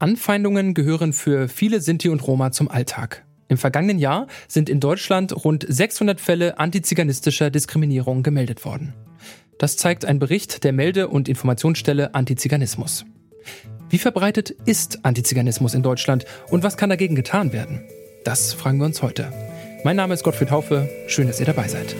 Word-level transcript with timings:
Anfeindungen 0.00 0.72
gehören 0.72 1.12
für 1.12 1.46
viele 1.48 1.82
Sinti 1.82 2.08
und 2.08 2.26
Roma 2.26 2.52
zum 2.52 2.70
Alltag. 2.70 3.22
Im 3.48 3.58
vergangenen 3.58 3.98
Jahr 3.98 4.28
sind 4.48 4.70
in 4.70 4.80
Deutschland 4.80 5.44
rund 5.44 5.66
600 5.68 6.20
Fälle 6.20 6.58
antiziganistischer 6.58 7.50
Diskriminierung 7.50 8.22
gemeldet 8.22 8.64
worden. 8.64 8.94
Das 9.58 9.76
zeigt 9.76 10.06
ein 10.06 10.18
Bericht 10.18 10.64
der 10.64 10.72
Melde- 10.72 11.08
und 11.08 11.28
Informationsstelle 11.28 12.14
Antiziganismus. 12.14 13.04
Wie 13.90 13.98
verbreitet 13.98 14.50
ist 14.64 15.04
Antiziganismus 15.04 15.74
in 15.74 15.82
Deutschland 15.82 16.24
und 16.48 16.62
was 16.62 16.78
kann 16.78 16.88
dagegen 16.88 17.14
getan 17.14 17.52
werden? 17.52 17.82
Das 18.24 18.54
fragen 18.54 18.78
wir 18.78 18.86
uns 18.86 19.02
heute. 19.02 19.30
Mein 19.84 19.96
Name 19.96 20.14
ist 20.14 20.24
Gottfried 20.24 20.50
Haufe. 20.50 20.88
Schön, 21.08 21.26
dass 21.26 21.40
ihr 21.40 21.46
dabei 21.46 21.68
seid. 21.68 21.94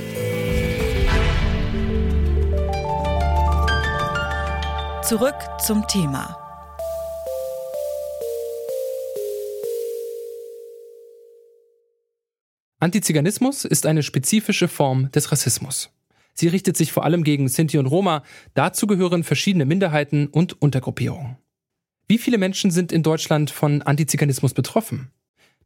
Zurück 5.02 5.36
zum 5.58 5.86
Thema. 5.86 6.39
Antiziganismus 12.82 13.66
ist 13.66 13.84
eine 13.84 14.02
spezifische 14.02 14.66
Form 14.66 15.12
des 15.12 15.30
Rassismus. 15.30 15.90
Sie 16.32 16.48
richtet 16.48 16.78
sich 16.78 16.92
vor 16.92 17.04
allem 17.04 17.24
gegen 17.24 17.46
Sinti 17.46 17.76
und 17.76 17.84
Roma, 17.84 18.22
dazu 18.54 18.86
gehören 18.86 19.22
verschiedene 19.22 19.66
Minderheiten 19.66 20.28
und 20.28 20.62
Untergruppierungen. 20.62 21.36
Wie 22.08 22.16
viele 22.16 22.38
Menschen 22.38 22.70
sind 22.70 22.90
in 22.90 23.02
Deutschland 23.02 23.50
von 23.50 23.82
Antiziganismus 23.82 24.54
betroffen? 24.54 25.10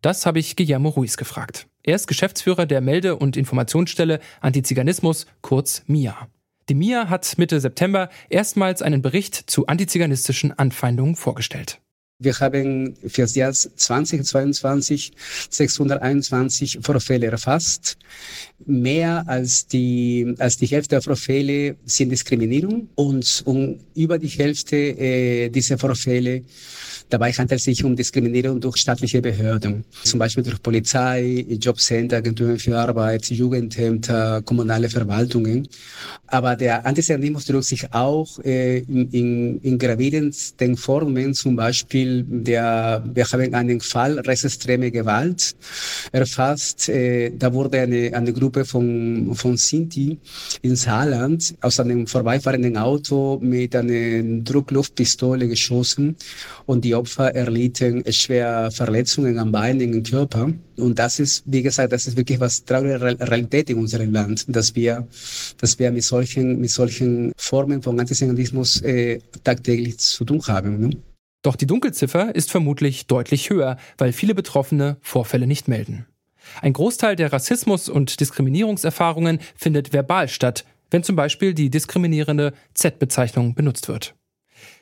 Das 0.03 0.27
habe 0.27 0.41
ich 0.41 0.57
Guillermo 0.57 0.89
Ruiz 0.89 1.17
gefragt. 1.17 1.69
Er 1.85 1.95
ist 1.95 2.09
Geschäftsführer 2.09 2.67
der 2.67 2.81
Melde- 2.81 3.15
und 3.15 3.37
Informationsstelle 3.37 4.19
Antiziganismus, 4.41 5.27
kurz 5.41 5.85
MIA. 5.87 6.29
Die 6.69 6.75
MIA 6.75 7.09
hat 7.11 7.39
Mitte 7.39 7.61
September 7.61 8.11
erstmals 8.29 8.83
einen 8.83 9.03
Bericht 9.03 9.37
zu 9.37 9.69
antiziganistischen 9.69 10.59
Anfeindungen 10.59 11.15
vorgestellt. 11.15 11.81
Wir 12.21 12.39
haben 12.39 12.95
für 13.09 13.23
das 13.23 13.35
Jahr 13.35 13.53
2022 13.53 15.13
621 15.51 16.79
Vorfälle 16.81 17.27
erfasst. 17.27 17.97
Mehr 18.65 19.25
als 19.27 19.67
die, 19.67 20.33
als 20.39 20.57
die 20.57 20.67
Hälfte 20.67 20.91
der 20.95 21.03
Vorfälle 21.03 21.75
sind 21.85 22.11
Diskriminierung 22.11 22.89
und 22.95 23.43
um 23.47 23.81
über 23.97 24.19
die 24.19 24.29
Hälfte 24.29 24.77
äh, 24.77 25.49
dieser 25.49 25.77
Vorfälle 25.77 26.45
Dabei 27.11 27.33
handelt 27.33 27.61
es 27.61 27.65
sich 27.65 27.85
um 27.85 27.95
Diskriminierung 27.95 28.61
durch 28.61 28.77
staatliche 28.79 29.21
Behörden, 29.21 29.85
zum 30.05 30.19
Beispiel 30.19 30.43
durch 30.43 30.61
Polizei, 30.63 31.45
Jobcenter, 31.49 32.17
Agenturen 32.17 32.59
für 32.59 32.77
Arbeit, 32.79 33.31
Jugendämter, 33.31 34.43
kommunale 34.43 34.89
Verwaltungen. 34.89 35.69
Aber 36.27 36.57
der 36.57 36.85
Antisemitismus 36.87 37.45
drückt 37.45 37.65
sich 37.65 37.93
auch 37.93 38.39
äh, 38.41 38.79
in, 38.79 39.11
in, 39.11 39.61
in 39.61 39.79
gravierendsten 39.79 40.77
Formen, 40.77 41.35
zum 41.35 41.57
Beispiel 41.57 42.04
der, 42.05 43.05
wir 43.13 43.25
haben 43.25 43.55
einen 43.55 43.81
Fall 43.81 44.19
rechtsextreme 44.19 44.91
Gewalt 44.91 45.55
erfasst. 46.13 46.89
Äh, 46.89 47.31
da 47.37 47.53
wurde 47.53 47.81
eine, 47.81 48.15
eine 48.15 48.33
Gruppe 48.33 48.65
von, 48.65 49.35
von 49.35 49.57
Sinti 49.57 50.19
in 50.63 50.77
Saarland 50.77 51.55
aus 51.61 51.81
einem 51.81 52.07
vorbeifahrenden 52.07 52.77
Auto 52.77 53.39
mit 53.43 53.75
einer 53.77 54.43
Druckluftpistole 54.43 55.49
geschossen 55.49 56.17
und 56.67 56.85
die 56.85 56.95
Opfer 56.95 57.35
erlitten 57.35 58.05
schwer 58.13 58.71
Verletzungen 58.71 59.39
am 59.39 59.53
Bein, 59.53 59.81
im 59.81 60.03
Körper. 60.03 60.53
Und 60.77 60.99
das 60.99 61.21
ist, 61.21 61.45
wie 61.47 61.63
gesagt, 61.63 61.93
das 61.93 62.07
ist 62.07 62.17
wirklich 62.17 62.41
was 62.41 62.65
traurige 62.65 63.01
Realität 63.01 63.71
in 63.71 63.79
unserem 63.79 64.13
Land, 64.13 64.45
dass 64.49 64.75
wir, 64.75 65.07
dass 65.61 65.79
wir 65.79 65.91
mit 65.91 66.03
solchen, 66.03 66.61
mit 66.61 66.71
solchen 66.71 67.33
Formen 67.37 67.83
von 67.83 67.99
Antisemitismus 67.99 68.83
äh, 68.83 69.21
tagtäglich 69.43 69.99
zu 69.99 70.25
tun 70.25 70.41
haben. 70.47 70.81
Ne? 70.81 70.91
Doch 71.45 71.57
die 71.57 71.67
Dunkelziffer 71.67 72.35
ist 72.35 72.51
vermutlich 72.51 73.07
deutlich 73.07 73.51
höher, 73.51 73.77
weil 73.99 74.15
viele 74.15 74.35
Betroffene 74.35 74.97
Vorfälle 75.03 75.47
nicht 75.47 75.69
melden. 75.69 76.07
Ein 76.63 76.73
Großteil 76.73 77.17
der 77.17 77.35
Rassismus- 77.35 77.91
und 77.91 78.19
Diskriminierungserfahrungen 78.19 79.39
findet 79.55 79.93
verbal 79.93 80.29
statt, 80.29 80.65
wenn 80.91 81.03
zum 81.03 81.17
Beispiel 81.17 81.53
die 81.53 81.69
diskriminierende 81.69 82.55
Z-Bezeichnung 82.73 83.55
benutzt 83.55 83.89
wird. 83.89 84.15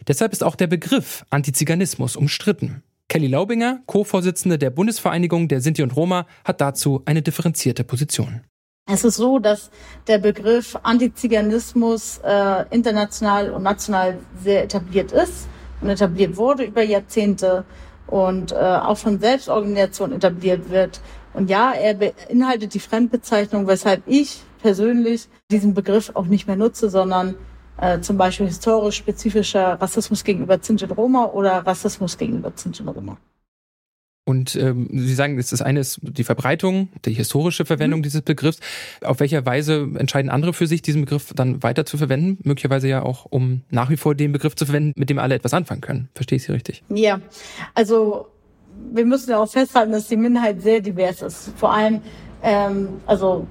Deshalb 0.06 0.32
ist 0.32 0.44
auch 0.44 0.54
der 0.54 0.68
Begriff 0.68 1.26
Antiziganismus 1.30 2.14
umstritten. 2.14 2.84
Kelly 3.08 3.26
Laubinger, 3.26 3.82
Co-Vorsitzende 3.86 4.56
der 4.56 4.70
Bundesvereinigung 4.70 5.48
der 5.48 5.60
Sinti 5.60 5.82
und 5.82 5.96
Roma, 5.96 6.26
hat 6.44 6.60
dazu 6.60 7.02
eine 7.06 7.22
differenzierte 7.22 7.82
Position. 7.82 8.42
Es 8.88 9.02
ist 9.02 9.16
so, 9.16 9.40
dass 9.40 9.72
der 10.06 10.18
Begriff 10.18 10.78
Antiziganismus 10.84 12.20
äh, 12.22 12.64
international 12.70 13.50
und 13.50 13.64
national 13.64 14.18
sehr 14.40 14.62
etabliert 14.62 15.10
ist 15.10 15.48
und 15.82 15.90
etabliert 15.90 16.36
wurde 16.36 16.64
über 16.64 16.82
Jahrzehnte 16.82 17.64
und 18.06 18.52
äh, 18.52 18.54
auch 18.56 18.98
von 18.98 19.18
Selbstorganisationen 19.18 20.16
etabliert 20.16 20.70
wird. 20.70 21.00
Und 21.34 21.48
ja, 21.50 21.72
er 21.72 21.94
beinhaltet 21.94 22.74
die 22.74 22.80
Fremdbezeichnung, 22.80 23.66
weshalb 23.66 24.02
ich 24.06 24.42
persönlich 24.60 25.28
diesen 25.50 25.74
Begriff 25.74 26.10
auch 26.14 26.26
nicht 26.26 26.46
mehr 26.46 26.56
nutze, 26.56 26.90
sondern 26.90 27.34
äh, 27.78 28.00
zum 28.00 28.16
Beispiel 28.16 28.46
historisch 28.46 28.96
spezifischer 28.96 29.80
Rassismus 29.80 30.22
gegenüber 30.24 30.58
Sinti 30.60 30.84
Roma 30.84 31.26
oder 31.26 31.66
Rassismus 31.66 32.16
gegenüber 32.16 32.52
Sinti 32.54 32.82
Roma. 32.82 33.16
Und 34.24 34.54
ähm, 34.54 34.88
Sie 34.92 35.14
sagen, 35.14 35.36
das 35.36 35.52
ist 35.52 35.62
eines 35.62 35.98
die 36.00 36.22
Verbreitung, 36.22 36.88
die 37.04 37.12
historische 37.12 37.64
Verwendung 37.64 38.00
mhm. 38.00 38.04
dieses 38.04 38.22
Begriffs. 38.22 38.60
Auf 39.02 39.18
welcher 39.18 39.44
Weise 39.46 39.88
entscheiden 39.96 40.30
andere 40.30 40.52
für 40.52 40.68
sich, 40.68 40.80
diesen 40.80 41.02
Begriff 41.02 41.32
dann 41.34 41.62
weiter 41.62 41.84
zu 41.84 41.98
verwenden? 41.98 42.38
Möglicherweise 42.44 42.88
ja 42.88 43.02
auch, 43.02 43.26
um 43.30 43.62
nach 43.70 43.90
wie 43.90 43.96
vor 43.96 44.14
den 44.14 44.30
Begriff 44.32 44.54
zu 44.54 44.64
verwenden, 44.64 44.92
mit 44.96 45.10
dem 45.10 45.18
alle 45.18 45.34
etwas 45.34 45.54
anfangen 45.54 45.80
können. 45.80 46.08
Verstehe 46.14 46.36
ich 46.36 46.44
Sie 46.44 46.52
richtig? 46.52 46.84
Ja, 46.88 47.20
also 47.74 48.28
wir 48.92 49.04
müssen 49.04 49.30
ja 49.30 49.38
auch 49.38 49.50
festhalten, 49.50 49.92
dass 49.92 50.06
die 50.06 50.16
Minderheit 50.16 50.62
sehr 50.62 50.80
divers 50.80 51.22
ist. 51.22 51.50
Vor 51.56 51.72
allem, 51.72 52.00
ähm, 52.42 52.88
also 53.06 53.46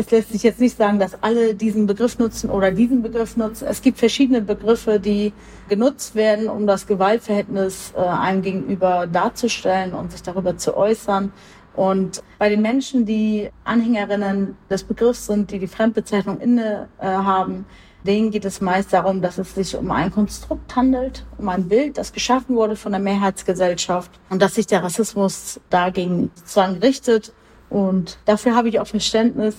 es 0.00 0.10
lässt 0.10 0.32
sich 0.32 0.42
jetzt 0.42 0.60
nicht 0.60 0.76
sagen, 0.76 0.98
dass 0.98 1.22
alle 1.22 1.54
diesen 1.54 1.86
Begriff 1.86 2.18
nutzen 2.18 2.50
oder 2.50 2.70
diesen 2.70 3.02
Begriff 3.02 3.36
nutzen. 3.36 3.66
Es 3.68 3.82
gibt 3.82 3.98
verschiedene 3.98 4.40
Begriffe, 4.40 4.98
die 4.98 5.32
genutzt 5.68 6.14
werden, 6.14 6.48
um 6.48 6.66
das 6.66 6.86
Gewaltverhältnis 6.86 7.92
äh, 7.96 8.00
einem 8.00 8.42
gegenüber 8.42 9.06
darzustellen 9.06 9.92
und 9.92 10.12
sich 10.12 10.22
darüber 10.22 10.56
zu 10.56 10.76
äußern. 10.76 11.32
Und 11.76 12.22
bei 12.38 12.48
den 12.48 12.62
Menschen, 12.62 13.04
die 13.04 13.50
Anhängerinnen 13.64 14.56
des 14.70 14.84
Begriffs 14.84 15.26
sind, 15.26 15.50
die 15.50 15.58
die 15.58 15.68
Fremdbezeichnung 15.68 16.40
inne 16.40 16.88
äh, 16.98 17.06
haben, 17.06 17.66
denen 18.04 18.30
geht 18.30 18.46
es 18.46 18.62
meist 18.62 18.94
darum, 18.94 19.20
dass 19.20 19.36
es 19.36 19.54
sich 19.54 19.76
um 19.76 19.90
ein 19.90 20.10
Konstrukt 20.10 20.74
handelt, 20.74 21.26
um 21.36 21.48
ein 21.50 21.68
Bild, 21.68 21.98
das 21.98 22.14
geschaffen 22.14 22.56
wurde 22.56 22.74
von 22.74 22.92
der 22.92 23.00
Mehrheitsgesellschaft 23.00 24.10
und 24.30 24.40
dass 24.40 24.54
sich 24.54 24.66
der 24.66 24.82
Rassismus 24.82 25.60
dagegen 25.68 26.30
sozusagen 26.34 26.78
richtet. 26.78 27.34
Und 27.68 28.18
dafür 28.24 28.56
habe 28.56 28.70
ich 28.70 28.80
auch 28.80 28.86
Verständnis, 28.86 29.54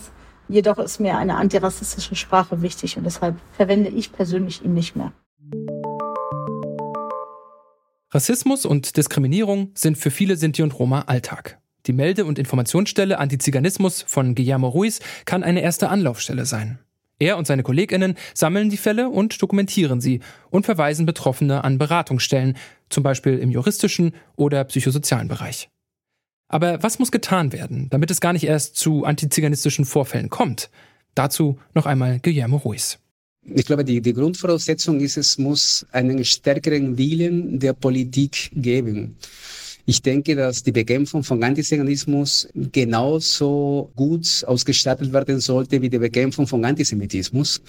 Jedoch 0.51 0.79
ist 0.79 0.99
mir 0.99 1.17
eine 1.17 1.37
antirassistische 1.37 2.15
Sprache 2.15 2.61
wichtig 2.61 2.97
und 2.97 3.05
deshalb 3.05 3.37
verwende 3.53 3.89
ich 3.89 4.11
persönlich 4.11 4.65
ihn 4.65 4.73
nicht 4.73 4.97
mehr. 4.97 5.13
Rassismus 8.11 8.65
und 8.65 8.97
Diskriminierung 8.97 9.71
sind 9.75 9.97
für 9.97 10.11
viele 10.11 10.35
Sinti 10.35 10.61
und 10.61 10.77
Roma 10.77 11.03
Alltag. 11.07 11.57
Die 11.85 11.93
Melde- 11.93 12.25
und 12.25 12.37
Informationsstelle 12.37 13.17
Antiziganismus 13.17 14.01
von 14.05 14.35
Guillermo 14.35 14.67
Ruiz 14.67 14.99
kann 15.23 15.41
eine 15.41 15.61
erste 15.61 15.87
Anlaufstelle 15.87 16.45
sein. 16.45 16.79
Er 17.17 17.37
und 17.37 17.47
seine 17.47 17.63
KollegInnen 17.63 18.15
sammeln 18.33 18.69
die 18.69 18.77
Fälle 18.77 19.07
und 19.07 19.41
dokumentieren 19.41 20.01
sie 20.01 20.19
und 20.49 20.65
verweisen 20.65 21.05
Betroffene 21.05 21.63
an 21.63 21.77
Beratungsstellen, 21.77 22.57
zum 22.89 23.03
Beispiel 23.03 23.37
im 23.39 23.51
juristischen 23.51 24.11
oder 24.35 24.65
psychosozialen 24.65 25.29
Bereich. 25.29 25.70
Aber 26.51 26.83
was 26.83 26.99
muss 26.99 27.11
getan 27.11 27.53
werden, 27.53 27.87
damit 27.91 28.11
es 28.11 28.19
gar 28.19 28.33
nicht 28.33 28.43
erst 28.43 28.75
zu 28.75 29.05
antiziganistischen 29.05 29.85
Vorfällen 29.85 30.29
kommt? 30.29 30.69
Dazu 31.15 31.57
noch 31.73 31.85
einmal 31.85 32.19
Guillermo 32.19 32.57
Ruiz. 32.57 32.99
Ich 33.55 33.65
glaube, 33.65 33.85
die, 33.85 34.01
die 34.01 34.13
Grundvoraussetzung 34.13 34.99
ist, 34.99 35.15
es 35.15 35.37
muss 35.37 35.85
einen 35.93 36.25
stärkeren 36.25 36.97
Willen 36.97 37.57
der 37.57 37.71
Politik 37.71 38.51
geben. 38.53 39.15
Ich 39.85 40.01
denke, 40.01 40.35
dass 40.35 40.63
die 40.63 40.71
Bekämpfung 40.71 41.23
von 41.23 41.43
Antisemitismus 41.43 42.47
genauso 42.71 43.91
gut 43.95 44.43
ausgestattet 44.45 45.11
werden 45.11 45.39
sollte 45.39 45.81
wie 45.81 45.89
die 45.89 45.97
Bekämpfung 45.97 46.45
von 46.45 46.63
Antisemitismus. 46.63 47.61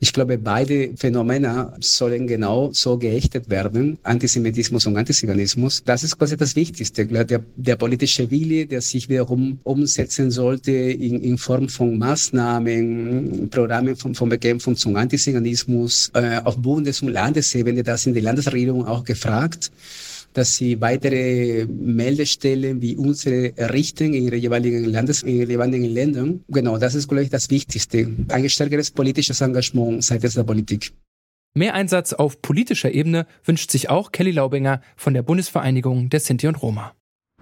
Ich 0.00 0.12
glaube, 0.12 0.38
beide 0.38 0.90
Phänomene 0.96 1.72
sollen 1.80 2.26
genau 2.26 2.70
so 2.72 2.98
geächtet 2.98 3.48
werden, 3.48 3.98
Antisemitismus 4.02 4.86
und 4.86 4.96
Antiziganismus. 4.96 5.82
Das 5.84 6.02
ist 6.02 6.18
quasi 6.18 6.36
das 6.36 6.56
Wichtigste, 6.56 7.06
der, 7.06 7.42
der 7.56 7.76
politische 7.76 8.30
Wille, 8.30 8.66
der 8.66 8.80
sich 8.80 9.08
wiederum 9.08 9.58
umsetzen 9.62 10.30
sollte 10.30 10.72
in, 10.72 11.20
in 11.20 11.38
Form 11.38 11.68
von 11.68 11.96
Maßnahmen, 11.96 13.48
Programmen 13.50 13.96
von, 13.96 14.14
von 14.14 14.28
Bekämpfung 14.28 14.74
zum 14.76 14.96
Antisemitismus 14.96 16.10
äh, 16.14 16.40
auf 16.42 16.56
Bundes- 16.56 17.02
und 17.02 17.08
Landesebene. 17.08 17.82
Da 17.82 17.96
sind 17.96 18.14
die 18.14 18.20
Landesregierungen 18.20 18.86
auch 18.86 19.04
gefragt 19.04 19.70
dass 20.32 20.56
sie 20.56 20.80
weitere 20.80 21.66
Meldestellen 21.66 22.80
wie 22.80 22.96
unsere 22.96 23.56
errichten 23.56 24.14
in 24.14 24.24
ihren 24.24 24.38
jeweiligen 24.38 24.84
Landes, 24.84 25.22
in 25.22 25.36
ihren 25.36 25.50
jeweiligen 25.50 25.84
Ländern. 25.84 26.44
Genau, 26.48 26.78
das 26.78 26.94
ist, 26.94 27.08
glaube 27.08 27.24
ich, 27.24 27.30
das 27.30 27.50
Wichtigste. 27.50 28.08
Ein 28.28 28.48
stärkeres 28.48 28.90
politisches 28.90 29.40
Engagement 29.40 30.04
seitens 30.04 30.34
der 30.34 30.44
Politik. 30.44 30.92
Mehr 31.54 31.74
Einsatz 31.74 32.14
auf 32.14 32.40
politischer 32.40 32.92
Ebene 32.92 33.26
wünscht 33.44 33.70
sich 33.70 33.90
auch 33.90 34.10
Kelly 34.10 34.30
Laubinger 34.30 34.80
von 34.96 35.12
der 35.12 35.22
Bundesvereinigung 35.22 36.08
der 36.08 36.20
Sinti 36.20 36.48
und 36.48 36.62
Roma. 36.62 36.94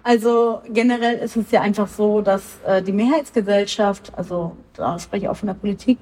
Also 0.02 0.62
generell 0.72 1.18
ist 1.18 1.36
es 1.36 1.50
ja 1.50 1.60
einfach 1.60 1.86
so, 1.86 2.20
dass 2.20 2.42
äh, 2.66 2.82
die 2.82 2.92
Mehrheitsgesellschaft, 2.92 4.12
also 4.16 4.56
da 4.74 4.98
spreche 4.98 5.26
ich 5.26 5.28
auch 5.28 5.36
von 5.36 5.48
der 5.48 5.54
Politik, 5.54 5.98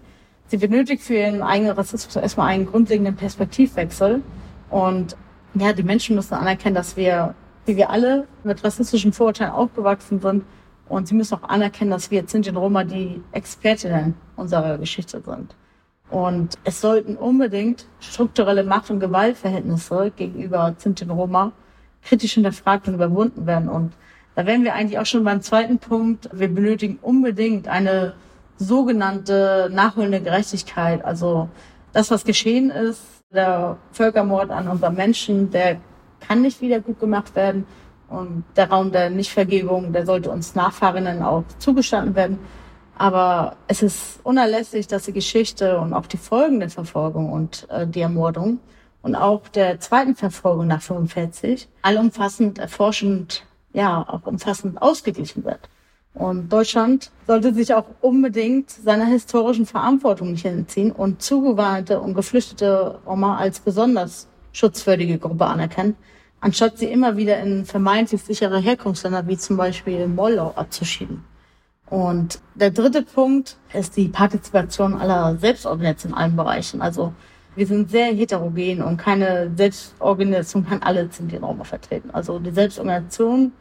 sie 0.47 0.57
benötigt 0.57 1.03
für 1.03 1.15
ihren 1.15 1.43
eigenen 1.43 1.73
Rassismus 1.73 2.17
erstmal 2.17 2.49
einen 2.49 2.67
grundlegenden 2.67 3.17
Perspektivwechsel. 3.17 4.23
Und 4.71 5.17
ja, 5.55 5.73
die 5.73 5.83
Menschen 5.83 6.17
müssen 6.17 6.35
anerkennen, 6.35 6.75
dass 6.75 6.97
wir, 6.97 7.35
wie 7.67 7.77
wir 7.77 7.91
alle, 7.91 8.27
mit 8.45 8.63
rassistischen 8.63 9.13
Vorurteilen 9.13 9.53
aufgewachsen 9.53 10.21
sind. 10.21 10.45
Und 10.89 11.09
sie 11.09 11.15
müssen 11.15 11.35
auch 11.35 11.49
anerkennen, 11.49 11.91
dass 11.91 12.11
wir 12.11 12.27
Sinti 12.27 12.51
und 12.51 12.57
Roma 12.57 12.85
die 12.85 13.23
Expertinnen 13.33 14.15
unserer 14.37 14.79
Geschichte 14.79 15.21
sind. 15.21 15.55
Und 16.11 16.57
es 16.65 16.81
sollten 16.81 17.17
unbedingt 17.17 17.87
strukturelle 18.01 18.65
Macht- 18.65 18.91
und 18.91 19.01
Gewaltverhältnisse 19.01 20.13
gegenüber 20.17 20.75
Sinti 20.79 21.05
und 21.05 21.11
Roma 21.11 21.53
kritisch 22.03 22.35
hinterfragt 22.35 22.89
und 22.89 22.95
überwunden 22.95 23.47
werden. 23.47 23.69
Und 23.69 23.93
da 24.35 24.47
wären 24.47 24.65
wir 24.65 24.75
eigentlich 24.75 24.99
auch 24.99 25.07
schon 25.07 25.25
beim 25.25 25.43
zweiten 25.43 25.79
Punkt. 25.79 26.31
Wir 26.33 26.49
benötigen 26.49 26.99
unbedingt 27.03 27.69
eine 27.69 28.15
sogenannte 28.57 29.69
nachholende 29.71 30.21
Gerechtigkeit. 30.21 31.05
Also 31.05 31.49
das, 31.93 32.11
was 32.11 32.25
geschehen 32.25 32.71
ist, 32.71 33.03
der 33.31 33.77
Völkermord 33.93 34.51
an 34.51 34.69
unseren 34.69 34.95
Menschen, 34.95 35.51
der 35.51 35.81
kann 36.21 36.43
nicht 36.43 36.61
wieder 36.61 36.81
gut 36.81 36.99
gemacht 36.99 37.35
werden. 37.37 37.67
Und 38.09 38.45
der 38.57 38.71
Raum 38.71 38.91
der 38.91 39.11
Nichtvergebung, 39.11 39.93
der 39.93 40.07
sollte 40.07 40.31
uns 40.31 40.55
Nachfahrinnen 40.55 41.23
auch 41.23 41.45
zugestanden 41.59 42.15
werden. 42.15 42.39
Aber 42.97 43.57
es 43.67 43.83
ist 43.83 44.21
unerlässlich, 44.25 44.87
dass 44.87 45.05
die 45.05 45.13
Geschichte 45.13 45.79
und 45.79 45.93
auch 45.93 46.07
die 46.07 46.17
Folgen 46.17 46.59
der 46.59 46.71
Verfolgung 46.71 47.31
und 47.31 47.69
äh, 47.71 47.87
die 47.87 48.01
Ermordung 48.01 48.61
und 49.03 49.15
auch 49.15 49.47
der 49.49 49.79
zweiten 49.79 50.17
Verfolgung 50.17 50.67
nach 50.67 50.81
45 50.81 51.69
allumfassend, 51.83 52.59
erforschend, 52.59 53.45
ja, 53.73 54.05
auch 54.09 54.27
umfassend 54.27 54.81
ausgeglichen 54.81 55.45
wird. 55.45 55.69
Und 56.19 56.53
Deutschland 56.53 57.13
sollte 57.29 57.55
sich 57.55 57.73
auch 57.73 57.85
unbedingt 58.01 58.71
seiner 58.71 59.07
historischen 59.07 59.67
Verantwortung 59.67 60.33
nicht 60.33 60.45
entziehen 60.45 60.91
und 60.91 61.23
zugewandte 61.23 62.01
und 62.01 62.15
geflüchtete 62.15 62.99
Roma 63.07 63.37
als 63.37 63.61
besonders 63.61 64.27
schutzwürdige 64.53 65.19
Gruppe 65.19 65.47
anerkennen, 65.47 65.95
anstatt 66.41 66.77
sie 66.79 66.87
immer 66.87 67.17
wieder 67.17 67.39
in 67.41 67.65
vermeintlich 67.65 68.21
sichere 68.23 68.59
Herkunftsländer 68.59 69.29
wie 69.29 69.37
zum 69.37 69.57
Beispiel 69.57 70.09
Moldau 70.09 70.53
abzuschieben. 70.57 71.23
Und 71.89 72.41
der 72.57 72.73
dritte 72.73 73.03
Punkt 73.03 73.57
ist 73.73 73.97
die 73.97 74.09
Partizipation 74.09 74.95
aller 74.95 75.37
Selbstorganisationen 75.39 76.17
in 76.17 76.23
allen 76.23 76.37
Bereichen. 76.37 76.83
Also 76.83 77.13
wir 77.55 77.67
sind 77.67 77.91
sehr 77.91 78.13
heterogen 78.13 78.83
und 78.83 78.99
keine 78.99 79.51
Selbstorganisation 79.57 80.67
kann 80.67 80.83
alle 80.83 81.09
Sinti-Roma 81.11 81.65
vertreten. 81.65 82.11
Also 82.11 82.41
die 82.41 82.51
Selbstorganisation, 82.51 83.53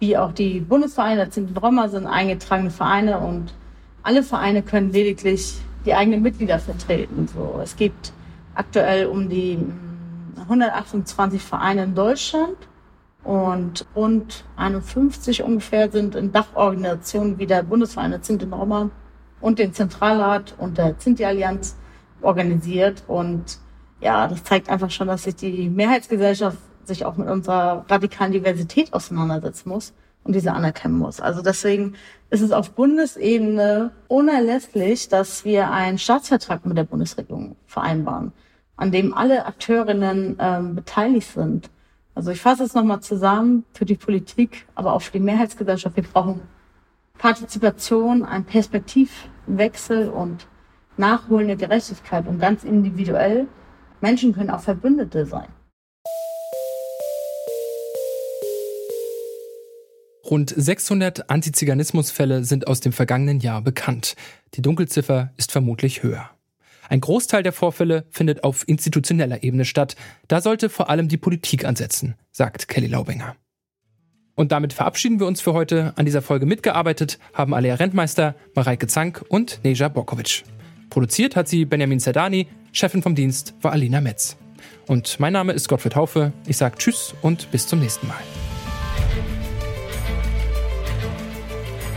wie 0.00 0.16
auch 0.16 0.32
die 0.32 0.60
Bundesvereine 0.60 1.24
der 1.24 1.32
Sinti-Roma 1.32 1.88
sind 1.88 2.06
eingetragene 2.06 2.70
Vereine 2.70 3.18
und 3.18 3.54
alle 4.02 4.22
Vereine 4.22 4.62
können 4.62 4.92
lediglich 4.92 5.60
die 5.86 5.94
eigenen 5.94 6.22
Mitglieder 6.22 6.58
vertreten. 6.58 7.28
So, 7.32 7.60
es 7.62 7.76
gibt 7.76 8.12
aktuell 8.54 9.06
um 9.06 9.28
die 9.28 9.58
128 10.40 11.40
hm, 11.40 11.46
Vereine 11.46 11.84
in 11.84 11.94
Deutschland 11.94 12.56
und 13.22 13.86
rund 13.96 14.44
51 14.56 15.42
ungefähr 15.42 15.90
sind 15.90 16.14
in 16.14 16.32
Dachorganisationen 16.32 17.38
wie 17.38 17.46
der 17.46 17.62
Bundesverein 17.62 18.10
der 18.10 18.22
Sinti 18.22 18.44
Roma 18.44 18.90
und 19.40 19.58
den 19.58 19.72
Zentralrat 19.72 20.54
und 20.58 20.78
der 20.78 20.94
Sinti-Allianz 20.98 21.76
organisiert. 22.20 23.02
Und 23.06 23.58
ja, 24.00 24.26
das 24.28 24.44
zeigt 24.44 24.68
einfach 24.68 24.90
schon, 24.90 25.08
dass 25.08 25.24
sich 25.24 25.36
die 25.36 25.68
Mehrheitsgesellschaft 25.70 26.58
sich 26.86 27.04
auch 27.04 27.16
mit 27.16 27.28
unserer 27.28 27.84
radikalen 27.88 28.32
Diversität 28.32 28.92
auseinandersetzen 28.92 29.68
muss 29.68 29.92
und 30.24 30.34
diese 30.34 30.52
anerkennen 30.52 30.98
muss. 30.98 31.20
Also 31.20 31.42
deswegen 31.42 31.94
ist 32.30 32.40
es 32.40 32.50
auf 32.50 32.72
Bundesebene 32.72 33.92
unerlässlich, 34.08 35.08
dass 35.08 35.44
wir 35.44 35.70
einen 35.70 35.98
Staatsvertrag 35.98 36.66
mit 36.66 36.76
der 36.76 36.84
Bundesregierung 36.84 37.56
vereinbaren, 37.66 38.32
an 38.76 38.90
dem 38.90 39.14
alle 39.14 39.46
Akteurinnen 39.46 40.36
ähm, 40.40 40.74
beteiligt 40.74 41.30
sind. 41.32 41.70
Also 42.14 42.30
ich 42.30 42.40
fasse 42.40 42.64
es 42.64 42.74
nochmal 42.74 43.00
zusammen 43.00 43.64
für 43.72 43.84
die 43.84 43.96
Politik, 43.96 44.66
aber 44.74 44.94
auch 44.94 45.02
für 45.02 45.12
die 45.12 45.20
Mehrheitsgesellschaft. 45.20 45.96
Wir 45.96 46.04
brauchen 46.04 46.40
Partizipation, 47.18 48.24
einen 48.24 48.44
Perspektivwechsel 48.44 50.08
und 50.08 50.46
nachholende 50.96 51.56
Gerechtigkeit 51.56 52.26
und 52.26 52.38
ganz 52.38 52.64
individuell. 52.64 53.46
Menschen 54.00 54.34
können 54.34 54.50
auch 54.50 54.60
Verbündete 54.60 55.26
sein. 55.26 55.48
Rund 60.30 60.54
600 60.56 61.28
Antiziganismusfälle 61.28 62.44
sind 62.44 62.66
aus 62.66 62.80
dem 62.80 62.92
vergangenen 62.92 63.40
Jahr 63.40 63.60
bekannt. 63.60 64.14
Die 64.54 64.62
Dunkelziffer 64.62 65.32
ist 65.36 65.52
vermutlich 65.52 66.02
höher. 66.02 66.30
Ein 66.88 67.00
Großteil 67.00 67.42
der 67.42 67.52
Vorfälle 67.52 68.06
findet 68.10 68.44
auf 68.44 68.66
institutioneller 68.66 69.42
Ebene 69.42 69.64
statt. 69.64 69.96
Da 70.28 70.40
sollte 70.40 70.68
vor 70.68 70.90
allem 70.90 71.08
die 71.08 71.16
Politik 71.16 71.64
ansetzen, 71.64 72.14
sagt 72.30 72.68
Kelly 72.68 72.86
Laubinger. 72.86 73.36
Und 74.34 74.50
damit 74.52 74.72
verabschieden 74.72 75.20
wir 75.20 75.26
uns 75.26 75.40
für 75.40 75.52
heute. 75.52 75.92
An 75.96 76.06
dieser 76.06 76.22
Folge 76.22 76.46
mitgearbeitet 76.46 77.18
haben 77.32 77.54
Alea 77.54 77.76
Rentmeister, 77.76 78.34
Mareike 78.54 78.86
Zank 78.86 79.24
und 79.28 79.60
Neja 79.62 79.88
Borkovic. 79.88 80.44
Produziert 80.90 81.36
hat 81.36 81.48
sie 81.48 81.64
Benjamin 81.64 82.00
Zerdani, 82.00 82.48
Chefin 82.72 83.02
vom 83.02 83.14
Dienst 83.14 83.54
war 83.62 83.72
Alina 83.72 84.00
Metz. 84.00 84.36
Und 84.86 85.20
mein 85.20 85.32
Name 85.32 85.52
ist 85.52 85.68
Gottfried 85.68 85.96
Haufe. 85.96 86.32
Ich 86.46 86.56
sage 86.56 86.76
Tschüss 86.78 87.14
und 87.22 87.50
bis 87.50 87.66
zum 87.66 87.80
nächsten 87.80 88.08
Mal. 88.08 88.22